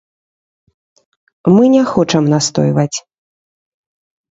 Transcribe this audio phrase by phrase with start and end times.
[1.57, 2.97] Мы не хочам настойваць.